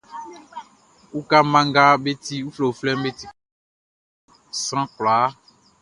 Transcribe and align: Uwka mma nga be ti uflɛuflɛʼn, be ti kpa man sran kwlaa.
Uwka 1.17 1.37
mma 1.45 1.59
nga 1.67 1.83
be 2.03 2.11
ti 2.23 2.35
uflɛuflɛʼn, 2.47 3.01
be 3.03 3.09
ti 3.19 3.25
kpa 3.27 3.35
man 3.35 4.55
sran 4.61 4.85
kwlaa. 4.95 5.27